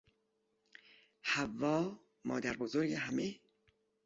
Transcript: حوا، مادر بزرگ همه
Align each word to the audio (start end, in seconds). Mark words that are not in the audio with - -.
حوا، 1.23 1.97
مادر 2.23 2.57
بزرگ 2.57 2.91
همه 2.93 3.39